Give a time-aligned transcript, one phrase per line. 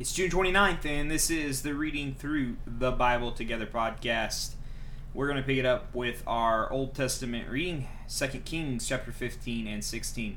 [0.00, 4.52] It's June 29th, and this is the Reading Through the Bible Together podcast.
[5.12, 9.66] We're going to pick it up with our Old Testament reading, 2 Kings chapter 15
[9.66, 10.36] and 16.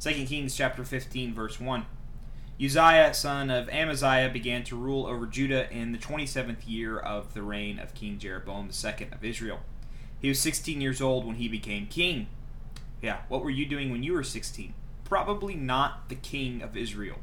[0.00, 1.86] 2 Kings chapter 15, verse 1.
[2.60, 7.42] Uzziah, son of Amaziah, began to rule over Judah in the 27th year of the
[7.42, 9.60] reign of King Jeroboam II of Israel.
[10.20, 12.26] He was 16 years old when he became king.
[13.00, 14.74] Yeah, what were you doing when you were 16?
[15.04, 17.18] Probably not the king of Israel.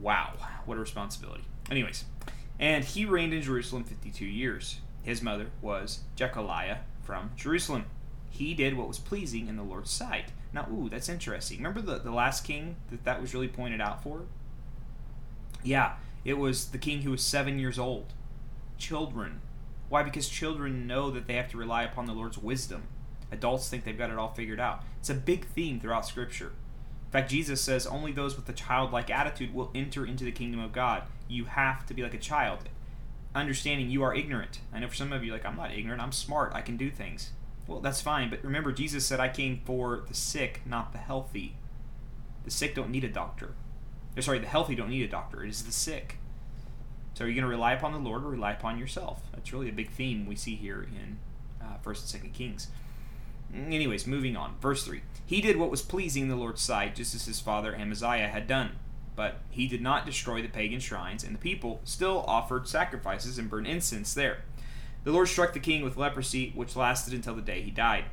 [0.00, 0.34] Wow,
[0.66, 1.44] what a responsibility.
[1.70, 2.04] Anyways,
[2.58, 4.80] and he reigned in Jerusalem 52 years.
[5.02, 7.86] His mother was Jecoliah from Jerusalem.
[8.30, 10.32] He did what was pleasing in the Lord's sight.
[10.52, 11.58] Now, ooh, that's interesting.
[11.58, 14.22] Remember the, the last king that that was really pointed out for?
[15.62, 18.12] Yeah, it was the king who was seven years old.
[18.78, 19.40] Children.
[19.88, 20.02] Why?
[20.02, 22.84] Because children know that they have to rely upon the Lord's wisdom.
[23.30, 24.82] Adults think they've got it all figured out.
[24.98, 26.52] It's a big theme throughout Scripture
[27.14, 30.72] fact, Jesus says only those with a childlike attitude will enter into the kingdom of
[30.72, 31.04] God.
[31.28, 32.68] You have to be like a child,
[33.34, 34.60] understanding you are ignorant.
[34.72, 36.90] I know for some of you, like, I'm not ignorant, I'm smart, I can do
[36.90, 37.30] things.
[37.66, 41.56] Well, that's fine, but remember, Jesus said, I came for the sick, not the healthy.
[42.44, 43.54] The sick don't need a doctor.
[44.16, 45.42] Or, sorry, the healthy don't need a doctor.
[45.44, 46.18] It is the sick.
[47.14, 49.22] So are you going to rely upon the Lord or rely upon yourself?
[49.32, 51.18] That's really a big theme we see here in
[51.62, 52.68] uh, First and Second Kings.
[53.54, 54.56] Anyways, moving on.
[54.60, 55.02] Verse 3.
[55.26, 58.46] He did what was pleasing in the Lord's sight, just as his father Amaziah had
[58.46, 58.72] done.
[59.16, 63.48] But he did not destroy the pagan shrines, and the people still offered sacrifices and
[63.48, 64.38] burned incense there.
[65.04, 68.06] The Lord struck the king with leprosy, which lasted until the day he died.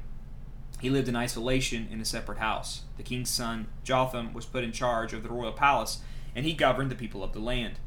[0.80, 2.82] He lived in isolation in a separate house.
[2.98, 6.02] The king's son, Jotham, was put in charge of the royal palace,
[6.36, 7.80] and he governed the people of the land.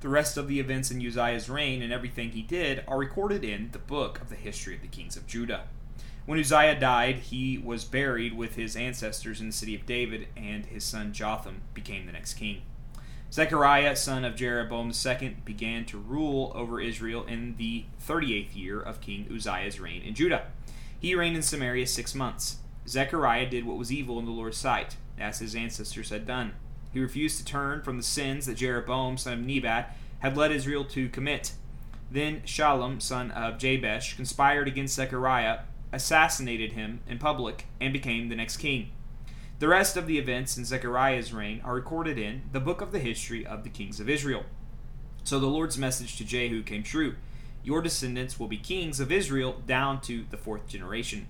[0.00, 3.70] The rest of the events in Uzziah's reign and everything he did are recorded in
[3.72, 5.64] the book of the history of the kings of Judah.
[6.24, 10.66] When Uzziah died, he was buried with his ancestors in the city of David, and
[10.66, 12.62] his son Jotham became the next king.
[13.32, 19.00] Zechariah, son of Jeroboam II, began to rule over Israel in the 38th year of
[19.00, 20.46] King Uzziah's reign in Judah.
[21.00, 22.58] He reigned in Samaria six months.
[22.86, 26.52] Zechariah did what was evil in the Lord's sight, as his ancestors had done.
[26.92, 30.84] He refused to turn from the sins that Jeroboam, son of Nebat, had led Israel
[30.84, 31.54] to commit.
[32.10, 35.60] Then Shallum, son of Jabesh, conspired against Zechariah
[35.92, 38.90] assassinated him in public, and became the next king.
[39.58, 42.98] The rest of the events in Zechariah's reign are recorded in the book of the
[42.98, 44.44] history of the kings of Israel.
[45.22, 47.14] So the Lord's message to Jehu came true
[47.62, 51.28] Your descendants will be kings of Israel down to the fourth generation.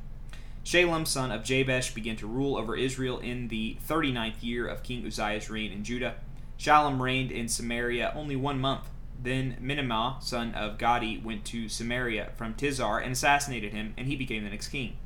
[0.64, 5.04] Shallum, son of Jabesh, began to rule over Israel in the 39th year of King
[5.04, 6.14] Uzziah's reign in Judah.
[6.58, 8.88] Shallum reigned in Samaria only one month.
[9.20, 14.16] Then Menahem, son of Gadi, went to Samaria from Tirzah and assassinated him, and he
[14.16, 14.96] became the next king.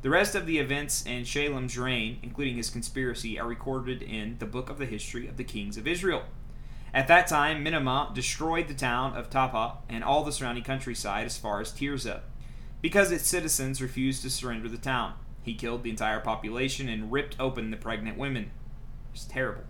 [0.00, 4.46] The rest of the events in Shallum's reign, including his conspiracy, are recorded in the
[4.46, 6.22] book of the history of the kings of Israel.
[6.94, 11.36] At that time, Menahem destroyed the town of Tappuah and all the surrounding countryside as
[11.36, 12.20] far as Tirzah,
[12.80, 15.14] because its citizens refused to surrender the town.
[15.42, 18.52] He killed the entire population and ripped open the pregnant women.
[19.12, 19.64] It's terrible.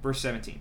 [0.00, 0.60] Verse 17.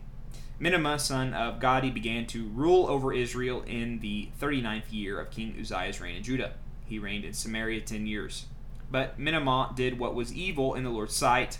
[0.62, 5.56] Menahem, son of Gadi, began to rule over Israel in the 39th year of King
[5.58, 6.52] Uzziah's reign in Judah.
[6.86, 8.48] He reigned in Samaria ten years.
[8.92, 11.60] But Menahem did what was evil in the Lord's sight.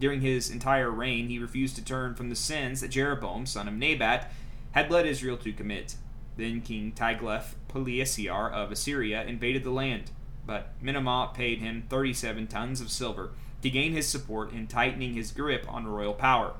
[0.00, 3.74] During his entire reign, he refused to turn from the sins that Jeroboam, son of
[3.74, 4.32] Nebat,
[4.72, 5.94] had led Israel to commit.
[6.36, 10.10] Then King Tiglath-Pileser of Assyria invaded the land,
[10.44, 13.30] but Menahem paid him 37 tons of silver
[13.62, 16.54] to gain his support in tightening his grip on royal power.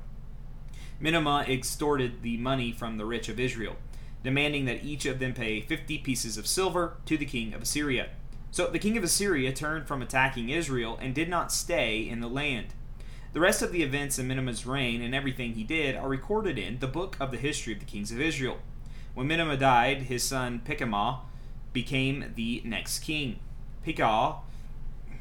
[1.01, 3.77] Menahem extorted the money from the rich of Israel,
[4.23, 8.11] demanding that each of them pay 50 pieces of silver to the king of Assyria.
[8.51, 12.29] So the king of Assyria turned from attacking Israel and did not stay in the
[12.29, 12.75] land.
[13.33, 16.81] The rest of the events in Menahem's reign and everything he did are recorded in
[16.81, 18.59] the book of the history of the kings of Israel.
[19.15, 21.21] When Menahem died, his son Pekah
[21.73, 23.39] became the next king.
[23.85, 24.37] Pekah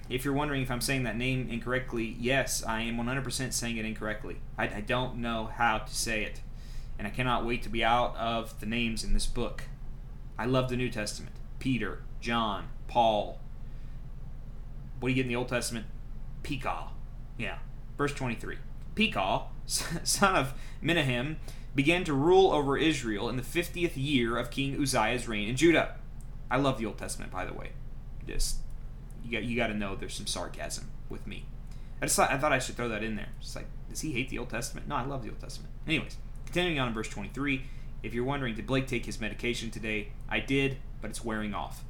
[0.09, 3.85] if you're wondering if I'm saying that name incorrectly, yes, I am 100% saying it
[3.85, 4.37] incorrectly.
[4.57, 6.41] I, I, don't know how to say it,
[6.97, 9.65] and I cannot wait to be out of the names in this book.
[10.37, 13.39] I love the New Testament Peter, John, Paul.
[14.99, 15.85] What do you get in the Old Testament?
[16.43, 16.87] Pekah.
[17.37, 17.59] Yeah.
[17.97, 18.57] Verse 23.
[18.95, 21.37] Pekah, son of Menahem,
[21.75, 25.95] began to rule over Israel in the 50th year of King Uzziah's reign in Judah.
[26.49, 27.71] I love the Old Testament, by the way.
[28.25, 28.57] Just
[29.23, 31.45] you got you got to know there's some sarcasm with me.
[32.01, 33.29] I just thought I thought I should throw that in there.
[33.39, 34.87] It's like, does he hate the Old Testament?
[34.87, 35.73] No, I love the Old Testament.
[35.87, 37.65] Anyways, continuing on in verse 23.
[38.01, 40.13] If you're wondering, did Blake take his medication today?
[40.29, 41.83] I did, but it's wearing off.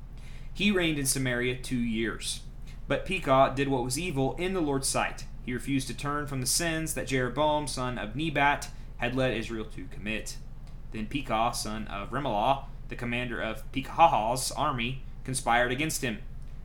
[0.54, 2.42] He reigned in Samaria two years.
[2.88, 5.26] But Pekah did what was evil in the Lord's sight.
[5.46, 9.66] He refused to turn from the sins that Jeroboam, son of Nebat, had led Israel
[9.66, 10.38] to commit.
[10.92, 16.20] Then Pekah, son of Remaliah, the commander of Pekahiah's army, conspired against him.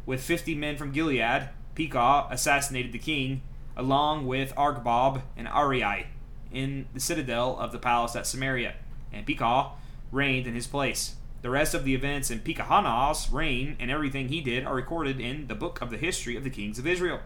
[0.06, 3.42] With fifty men from Gilead, Pekah assassinated the king,
[3.76, 6.06] along with Argob and Arieh,
[6.52, 8.74] in the citadel of the palace at Samaria,
[9.12, 9.70] and Pekah
[10.12, 11.16] reigned in his place.
[11.42, 15.46] The rest of the events in Pekahiah's reign and everything he did are recorded in
[15.46, 17.20] the book of the history of the kings of Israel.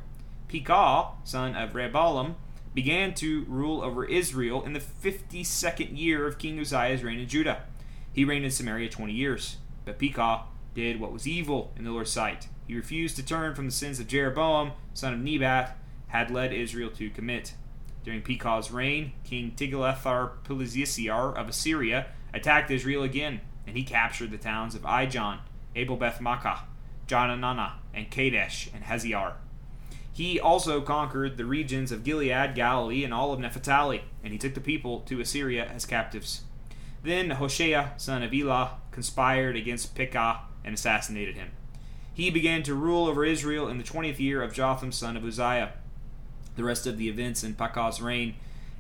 [0.49, 2.35] Pekah, son of Rehaboam,
[2.75, 7.63] began to rule over Israel in the 52nd year of King Uzziah's reign in Judah.
[8.13, 9.59] He reigned in Samaria 20 years.
[9.85, 10.43] But Pekah
[10.79, 12.47] did what was evil in the Lord's sight.
[12.69, 15.77] He refused to turn from the sins of Jeroboam, son of Nebat,
[16.07, 17.55] had led Israel to commit.
[18.05, 24.77] During Pekah's reign, King Tiglath-Pileser of Assyria attacked Israel again, and he captured the towns
[24.77, 25.41] of Ijon,
[25.75, 26.61] Abel Beth Maachah,
[27.09, 29.33] Johanna, and Kadesh and Hazor.
[30.13, 34.55] He also conquered the regions of Gilead, Galilee, and all of Naphtali, and he took
[34.55, 36.43] the people to Assyria as captives.
[37.03, 41.51] Then Hoshea, son of Elah, conspired against Pekah and assassinated him.
[42.13, 45.73] He began to rule over Israel in the twentieth year of Jotham, son of Uzziah.
[46.57, 48.35] The rest of the events in Pekah's reign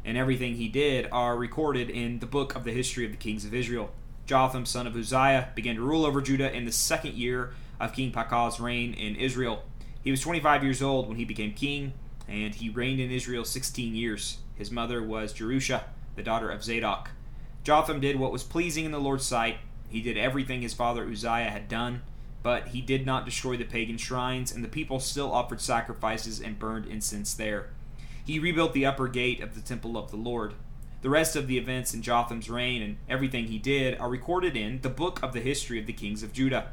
[0.04, 3.44] and everything he did are recorded in the book of the history of the kings
[3.44, 3.90] of Israel.
[4.26, 8.12] Jotham, son of Uzziah, began to rule over Judah in the second year of King
[8.12, 9.64] Pekah's reign in Israel.
[10.02, 11.92] He was 25 years old when he became king,
[12.26, 14.38] and he reigned in Israel 16 years.
[14.54, 15.84] His mother was Jerusha,
[16.16, 17.10] the daughter of Zadok.
[17.64, 19.58] Jotham did what was pleasing in the Lord's sight.
[19.88, 22.02] He did everything his father Uzziah had done,
[22.43, 26.58] but he did not destroy the pagan shrines, and the people still offered sacrifices and
[26.58, 27.70] burned incense there.
[28.25, 30.55] He rebuilt the upper gate of the temple of the Lord.
[31.00, 34.81] The rest of the events in Jotham's reign and everything he did are recorded in
[34.82, 36.73] the book of the history of the kings of Judah.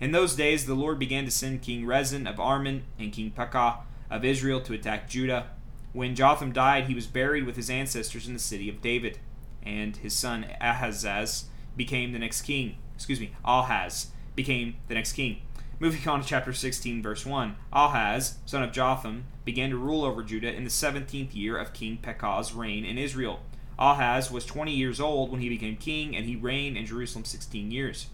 [0.00, 3.80] In those days, the Lord began to send King Rezin of Aram and King Pekah
[4.10, 5.48] of Israel to attack Judah.
[5.92, 9.18] When Jotham died, he was buried with his ancestors in the city of David,
[9.62, 11.44] and his son Ahazaz
[11.76, 12.76] became the next king.
[12.94, 15.42] Excuse me, Ahaz became the next king.
[15.80, 17.56] Moving on to chapter 16, verse 1.
[17.72, 21.98] Ahaz, son of Jotham, began to rule over Judah in the seventeenth year of King
[21.98, 23.40] Pekah's reign in Israel.
[23.78, 27.70] Ahaz was twenty years old when he became king, and he reigned in Jerusalem sixteen
[27.70, 28.06] years.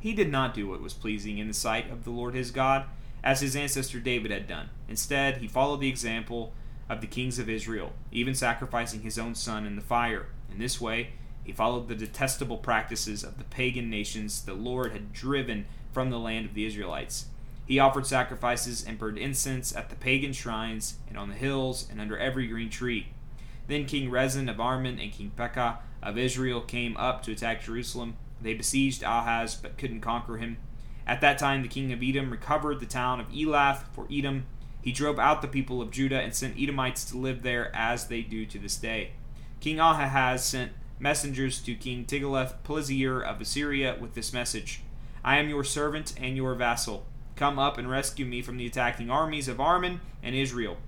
[0.00, 2.84] He did not do what was pleasing in the sight of the Lord his God,
[3.24, 4.70] as his ancestor David had done.
[4.88, 6.52] Instead, he followed the example
[6.88, 10.26] of the kings of Israel, even sacrificing his own son in the fire.
[10.50, 11.10] In this way,
[11.48, 16.18] he followed the detestable practices of the pagan nations the Lord had driven from the
[16.18, 17.24] land of the Israelites.
[17.64, 22.02] He offered sacrifices and burned incense at the pagan shrines and on the hills and
[22.02, 23.08] under every green tree.
[23.66, 28.18] Then King Rezin of Aram and King Pekah of Israel came up to attack Jerusalem
[28.42, 30.58] they besieged Ahaz but couldn't conquer him.
[31.06, 34.44] At that time, the king of Edom recovered the town of Elath for Edom.
[34.82, 38.20] He drove out the people of Judah and sent Edomites to live there as they
[38.20, 39.12] do to this day.
[39.60, 44.82] King Ahaz sent messengers to King Tiglath-Pileser of Assyria with this message
[45.24, 47.06] I am your servant and your vassal.
[47.36, 50.78] Come up and rescue me from the attacking armies of Aram and Israel.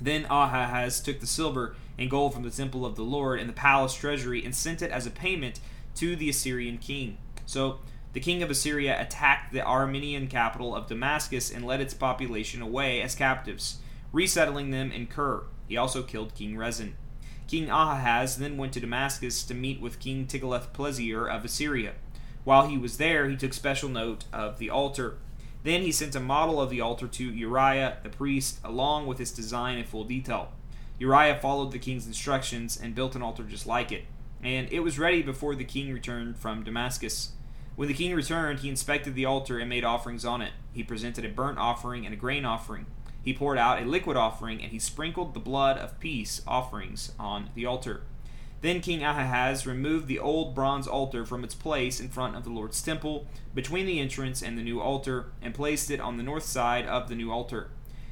[0.00, 3.54] Then Ahaz took the silver and gold from the temple of the Lord and the
[3.54, 5.60] palace treasury and sent it as a payment
[5.96, 7.18] to the Assyrian king.
[7.46, 7.80] So
[8.12, 13.02] the king of Assyria attacked the Aramean capital of Damascus and led its population away
[13.02, 13.78] as captives,
[14.12, 15.42] resettling them in Kir.
[15.68, 16.94] He also killed King Rezin.
[17.48, 21.94] King Ahaz then went to Damascus to meet with King Tiglath-Pileser of Assyria.
[22.44, 25.18] While he was there, he took special note of the altar.
[25.64, 29.32] Then he sent a model of the altar to Uriah the priest, along with its
[29.32, 30.52] design in full detail.
[31.00, 34.04] Uriah followed the king's instructions and built an altar just like it
[34.42, 37.32] and it was ready before the king returned from Damascus.
[37.76, 40.52] When the king returned, he inspected the altar and made offerings on it.
[40.72, 42.86] He presented a burnt offering and a grain offering.
[43.22, 47.50] He poured out a liquid offering, and he sprinkled the blood of peace offerings on
[47.54, 48.02] the altar.
[48.60, 52.50] Then King Ahaz removed the old bronze altar from its place in front of the
[52.50, 56.44] Lord's temple, between the entrance and the new altar, and placed it on the north
[56.44, 57.70] side of the new altar.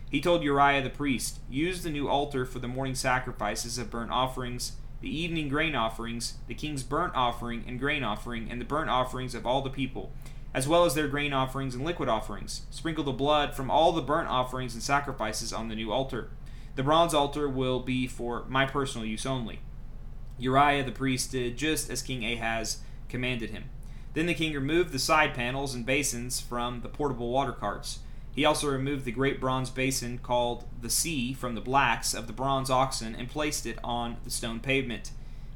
[0.09, 4.13] He told Uriah the priest, Use the new altar for the morning sacrifices of burnt
[4.13, 8.91] offerings the evening grain offerings, the king's burnt offering and grain offering, and the burnt
[8.91, 10.11] offerings of all the people,
[10.57, 12.63] as well as their grain offerings and liquid offerings.
[12.71, 16.31] Sprinkle the blood from all the burnt offerings and sacrifices on the new altar.
[16.75, 19.61] The bronze altar will be for my personal use only.
[20.39, 23.65] Uriah the priest did just as King Ahaz commanded him.
[24.15, 28.01] Then the king removed the side panels and basins from the portable water carts
[28.37, 32.35] he also removed the great bronze basin called the Sea from the blacks of the
[32.35, 35.11] bronze oxen and placed it on the stone pavement.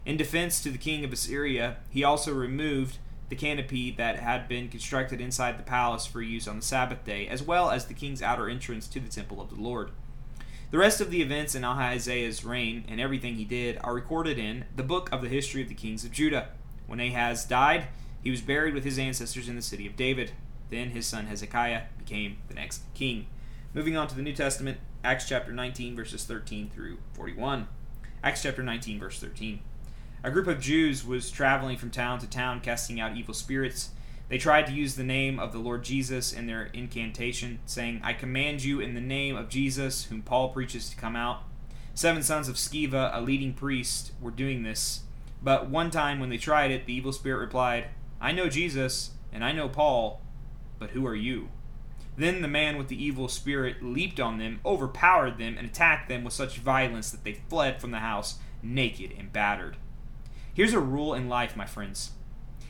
[0.07, 2.97] In defense to the king of Assyria, he also removed
[3.31, 7.27] the canopy that had been constructed inside the palace for use on the Sabbath day,
[7.29, 9.93] as well as the king's outer entrance to the temple of the Lord.
[10.73, 14.67] The rest of the events in Ahaziah's reign and everything he did are recorded in
[14.75, 16.49] the book of the history of the kings of Judah.
[16.87, 17.87] When Ahaz died,
[18.23, 20.33] he was buried with his ancestors in the city of David.
[20.69, 23.27] Then his son Hezekiah became the next king.
[23.75, 27.69] Moving on to the New Testament, Acts chapter 19, verses 13 through 41.
[28.23, 29.61] Acts chapter 19, verse 13.
[30.23, 33.91] A group of Jews was traveling from town to town casting out evil spirits.
[34.29, 38.13] They tried to use the name of the Lord Jesus in their incantation, saying, I
[38.13, 41.45] command you in the name of Jesus, whom Paul preaches, to come out.
[41.95, 45.05] Seven sons of Sceva, a leading priest, were doing this.
[45.43, 47.87] But one time when they tried it, the evil spirit replied,
[48.21, 50.21] I know Jesus, and I know Paul,
[50.79, 51.49] but who are you?
[52.19, 56.25] Then the man with the evil spirit leaped on them, overpowered them, and attacked them
[56.25, 59.79] with such violence that they fled from the house, naked and battered.
[60.53, 62.13] Here's a rule in life, my friends.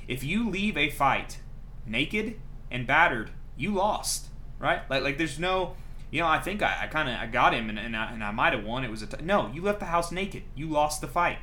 [0.06, 1.38] If you leave a fight
[1.86, 4.88] naked and battered, you lost, right?
[4.90, 5.76] Like, like there's no,
[6.10, 8.22] you know, I think I, I kind of I got him and, and I, and
[8.22, 8.84] I might have won.
[8.84, 9.50] It was a t- no.
[9.52, 10.42] You left the house naked.
[10.54, 11.38] You lost the fight.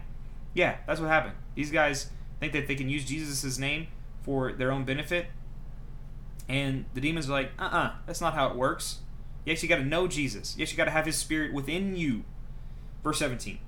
[0.53, 1.35] Yeah, that's what happened.
[1.55, 3.87] These guys think that they can use Jesus' name
[4.23, 5.27] for their own benefit,
[6.49, 8.99] and the demons are like, uh uh-uh, uh, that's not how it works.
[9.45, 10.55] You got to know Jesus.
[10.57, 12.25] Yes, you got to have His Spirit within you.
[13.01, 13.59] Verse 17.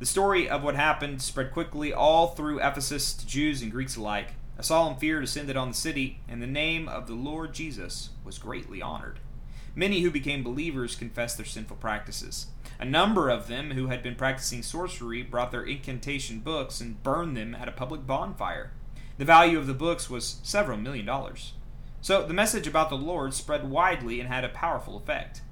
[0.00, 4.28] The story of what happened spread quickly all through Ephesus to Jews and Greeks alike.
[4.56, 8.38] A solemn fear descended on the city, and the name of the Lord Jesus was
[8.38, 9.20] greatly honored.
[9.74, 12.46] Many who became believers confessed their sinful practices.
[12.78, 17.36] A number of them who had been practicing sorcery brought their incantation books and burned
[17.36, 18.72] them at a public bonfire.
[19.18, 21.52] The value of the books was several million dollars.
[22.00, 25.42] So the message about the Lord spread widely and had a powerful effect.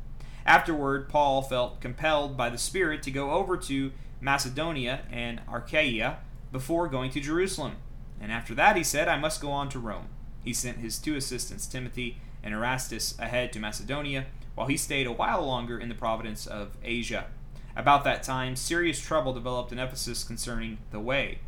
[0.46, 6.18] Afterward, Paul felt compelled by the Spirit to go over to Macedonia and Achaia
[6.52, 7.76] before going to Jerusalem.
[8.20, 10.08] And after that, he said, I must go on to Rome.
[10.42, 15.12] He sent his two assistants, Timothy and Erastus, ahead to Macedonia, while he stayed a
[15.12, 17.26] while longer in the province of Asia.
[17.76, 21.38] About that time, serious trouble developed in Ephesus concerning the way.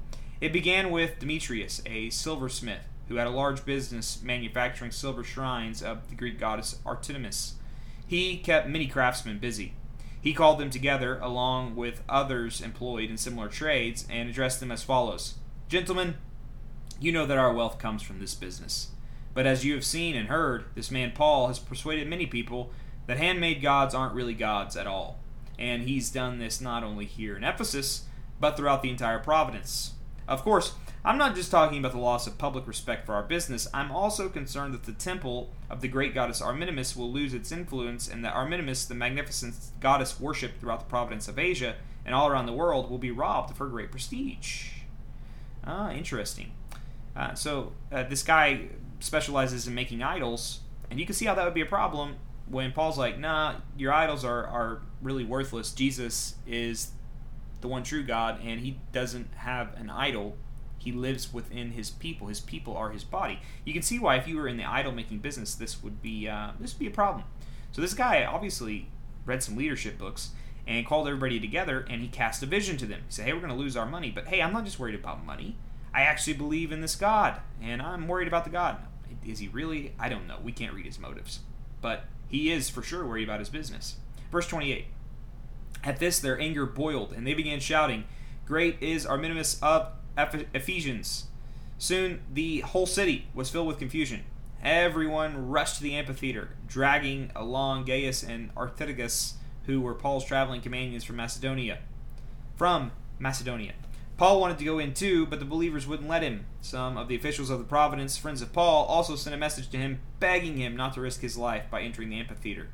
[0.40, 6.08] It began with Demetrius, a silversmith, who had a large business manufacturing silver shrines of
[6.08, 7.54] the Greek goddess Artemis.
[8.06, 9.74] He kept many craftsmen busy.
[10.20, 14.82] He called them together, along with others employed in similar trades, and addressed them as
[14.82, 15.34] follows
[15.68, 16.16] Gentlemen,
[16.98, 18.88] you know that our wealth comes from this business.
[19.32, 22.72] But as you have seen and heard, this man Paul has persuaded many people
[23.06, 25.20] that handmade gods aren't really gods at all.
[25.58, 28.04] And he's done this not only here in Ephesus,
[28.38, 29.92] but throughout the entire province.
[30.30, 33.66] Of course, I'm not just talking about the loss of public respect for our business,
[33.74, 38.06] I'm also concerned that the temple of the great goddess Artemis will lose its influence
[38.08, 41.74] and that Artemis, the magnificent goddess worshipped throughout the province of Asia
[42.06, 44.68] and all around the world, will be robbed of her great prestige.
[45.64, 46.52] Ah, interesting.
[47.16, 48.68] Uh, so uh, this guy
[49.00, 50.60] specializes in making idols,
[50.90, 52.14] and you can see how that would be a problem
[52.46, 55.72] when Paul's like, "Nah, your idols are are really worthless.
[55.72, 56.92] Jesus is
[57.60, 60.36] the one true God, and he doesn't have an idol.
[60.78, 62.28] He lives within his people.
[62.28, 63.40] His people are his body.
[63.64, 66.28] You can see why, if you were in the idol making business, this would be
[66.28, 67.24] uh, this would be a problem.
[67.72, 68.88] So this guy obviously
[69.26, 70.30] read some leadership books
[70.66, 73.00] and called everybody together, and he cast a vision to them.
[73.06, 74.94] He said, "Hey, we're going to lose our money, but hey, I'm not just worried
[74.94, 75.56] about money."
[75.92, 78.78] I actually believe in this God, and I'm worried about the God.
[79.26, 79.94] Is he really?
[79.98, 80.38] I don't know.
[80.42, 81.40] We can't read his motives.
[81.80, 83.96] But he is for sure worried about his business.
[84.30, 84.86] Verse 28.
[85.82, 88.04] At this, their anger boiled, and they began shouting,
[88.46, 89.88] Great is Artemis of
[90.52, 91.26] Ephesians.
[91.78, 94.24] Soon the whole city was filled with confusion.
[94.62, 99.34] Everyone rushed to the amphitheater, dragging along Gaius and Aristarchus,
[99.64, 101.78] who were Paul's traveling companions from Macedonia.
[102.56, 103.72] From Macedonia.
[104.18, 106.44] Paul wanted to go in too, but the believers wouldn't let him.
[106.60, 109.78] Some of the officials of the province, friends of Paul, also sent a message to
[109.78, 112.68] him begging him not to risk his life by entering the amphitheater.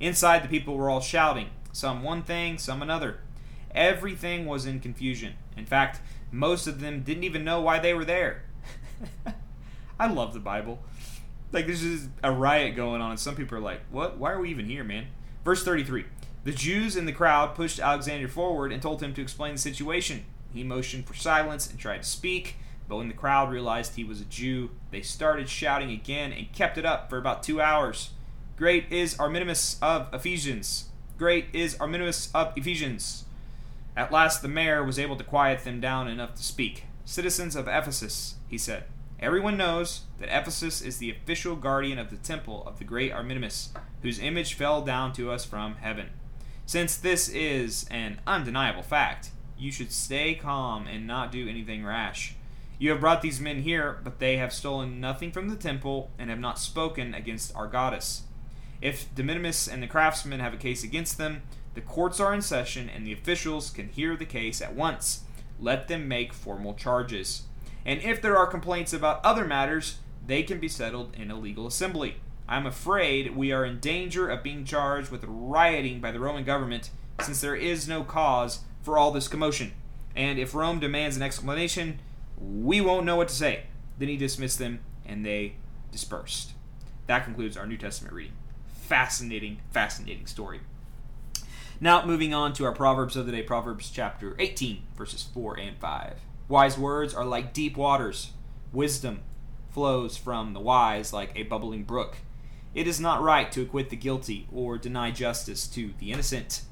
[0.00, 3.18] Inside, the people were all shouting, some one thing, some another.
[3.74, 5.34] Everything was in confusion.
[5.56, 6.00] In fact,
[6.30, 8.44] most of them didn't even know why they were there.
[9.98, 10.80] I love the Bible.
[11.50, 14.18] Like, there's just a riot going on, and some people are like, What?
[14.18, 15.06] Why are we even here, man?
[15.44, 16.04] Verse 33
[16.44, 20.24] The Jews in the crowd pushed Alexander forward and told him to explain the situation.
[20.52, 22.56] He motioned for silence and tried to speak,
[22.88, 26.76] but when the crowd realized he was a Jew, they started shouting again and kept
[26.76, 28.10] it up for about two hours.
[28.56, 30.90] Great is Artemis of Ephesians!
[31.18, 33.24] Great is Artemis of Ephesians!
[33.96, 36.86] At last the mayor was able to quiet them down enough to speak.
[37.04, 38.84] Citizens of Ephesus, he said,
[39.20, 43.70] everyone knows that Ephesus is the official guardian of the temple of the great Artemis,
[44.00, 46.10] whose image fell down to us from heaven.
[46.66, 52.34] Since this is an undeniable fact, you should stay calm and not do anything rash.
[52.78, 56.30] You have brought these men here, but they have stolen nothing from the temple and
[56.30, 58.22] have not spoken against our goddess.
[58.82, 61.42] If Demetrius and the craftsmen have a case against them,
[61.74, 65.20] the courts are in session and the officials can hear the case at once.
[65.60, 67.42] Let them make formal charges.
[67.86, 71.66] And if there are complaints about other matters, they can be settled in a legal
[71.66, 72.16] assembly.
[72.48, 76.90] I'm afraid we are in danger of being charged with rioting by the Roman government,
[77.20, 79.72] since there is no cause for all this commotion.
[80.16, 82.00] And if Rome demands an explanation,
[82.36, 83.64] we won't know what to say.
[83.98, 85.54] Then he dismissed them, and they
[85.92, 86.52] dispersed.
[87.06, 88.34] That concludes our New Testament reading.
[88.82, 90.60] Fascinating, fascinating story.
[91.80, 95.78] Now, moving on to our Proverbs of the day, Proverbs chapter 18, verses 4 and
[95.78, 96.14] 5.
[96.48, 98.32] Wise words are like deep waters,
[98.72, 99.20] wisdom
[99.70, 102.16] flows from the wise like a bubbling brook.
[102.74, 106.62] It is not right to acquit the guilty or deny justice to the innocent.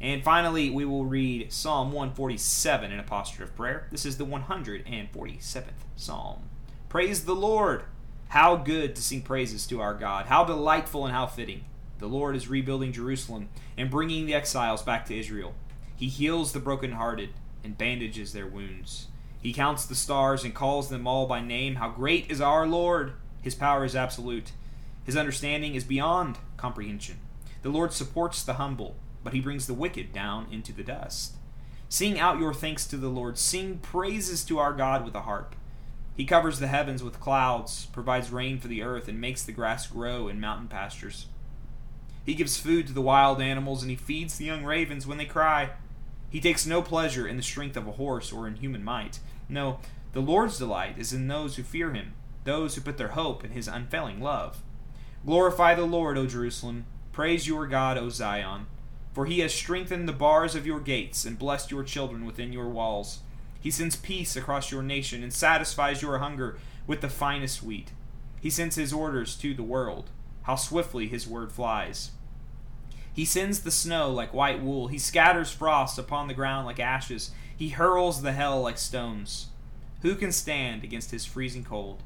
[0.00, 3.86] And finally, we will read Psalm 147 in a posture of prayer.
[3.92, 6.50] This is the 147th Psalm.
[6.88, 7.84] Praise the Lord!
[8.34, 10.26] How good to sing praises to our God!
[10.26, 11.66] How delightful and how fitting!
[12.00, 13.48] The Lord is rebuilding Jerusalem
[13.78, 15.54] and bringing the exiles back to Israel.
[15.94, 17.28] He heals the brokenhearted
[17.62, 19.06] and bandages their wounds.
[19.40, 21.76] He counts the stars and calls them all by name.
[21.76, 23.12] How great is our Lord!
[23.40, 24.50] His power is absolute.
[25.04, 27.20] His understanding is beyond comprehension.
[27.62, 31.36] The Lord supports the humble, but he brings the wicked down into the dust.
[31.88, 33.38] Sing out your thanks to the Lord.
[33.38, 35.54] Sing praises to our God with a harp.
[36.16, 39.86] He covers the heavens with clouds, provides rain for the earth, and makes the grass
[39.86, 41.26] grow in mountain pastures.
[42.24, 45.24] He gives food to the wild animals, and he feeds the young ravens when they
[45.24, 45.70] cry.
[46.30, 49.18] He takes no pleasure in the strength of a horse or in human might.
[49.48, 49.80] No,
[50.12, 53.50] the Lord's delight is in those who fear him, those who put their hope in
[53.50, 54.62] his unfailing love.
[55.26, 56.86] Glorify the Lord, O Jerusalem.
[57.12, 58.66] Praise your God, O Zion.
[59.12, 62.68] For he has strengthened the bars of your gates and blessed your children within your
[62.68, 63.20] walls.
[63.64, 67.92] He sends peace across your nation and satisfies your hunger with the finest wheat.
[68.38, 70.10] He sends his orders to the world.
[70.42, 72.10] How swiftly his word flies.
[73.10, 74.88] He sends the snow like white wool.
[74.88, 77.30] He scatters frost upon the ground like ashes.
[77.56, 79.46] He hurls the hail like stones.
[80.02, 82.02] Who can stand against his freezing cold?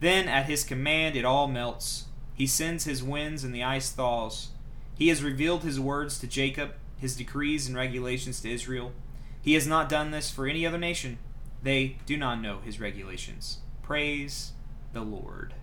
[0.00, 2.06] Then at his command it all melts.
[2.32, 4.48] He sends his winds and the ice thaws.
[4.94, 8.92] He has revealed his words to Jacob, his decrees and regulations to Israel.
[9.46, 11.18] He has not done this for any other nation.
[11.62, 13.58] They do not know his regulations.
[13.80, 14.54] Praise
[14.92, 15.54] the Lord.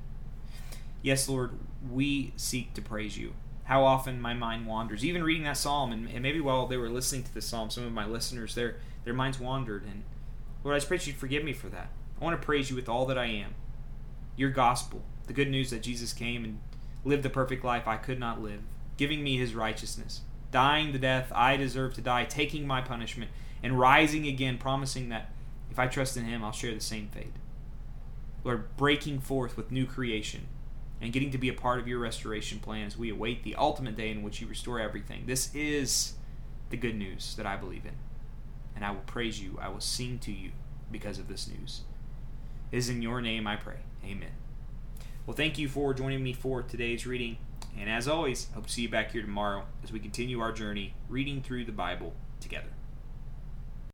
[1.01, 1.51] Yes, Lord,
[1.91, 3.33] we seek to praise you
[3.65, 5.03] how often my mind wanders.
[5.03, 7.83] Even reading that psalm, and, and, maybe while they were listening to the psalm, some
[7.83, 9.83] of my listeners, their their minds wandered.
[9.83, 10.03] And
[10.63, 11.89] Lord, I just pray that you'd forgive me for that.
[12.21, 13.53] I want to praise you with all that I am.
[14.37, 16.59] Your gospel, the good news that Jesus came and
[17.03, 18.61] lived the perfect life I could not live,
[18.95, 20.21] giving me his righteousness,
[20.53, 25.31] dying the death I deserve to die, taking my punishment, and rising again, promising that
[25.69, 27.33] if I trust in him, I'll share the same fate.
[28.45, 30.47] Lord, breaking forth with new creation,
[31.01, 33.97] and getting to be a part of your restoration plan as we await the ultimate
[33.97, 35.25] day in which you restore everything.
[35.25, 36.13] This is
[36.69, 37.95] the good news that I believe in.
[38.75, 40.51] And I will praise you, I will sing to you
[40.91, 41.81] because of this news.
[42.71, 43.79] It is in your name I pray.
[44.05, 44.31] Amen.
[45.25, 47.37] Well, thank you for joining me for today's reading.
[47.79, 50.93] And as always, hope to see you back here tomorrow as we continue our journey
[51.09, 52.69] reading through the Bible together.